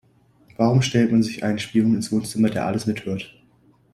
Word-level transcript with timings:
Warum 0.57 0.81
stellt 0.81 1.11
man 1.11 1.21
sich 1.21 1.43
einen 1.43 1.59
Spion 1.59 1.93
ins 1.93 2.11
Wohnzimmer, 2.11 2.49
der 2.49 2.65
alles 2.65 2.87
mithört? 2.87 3.35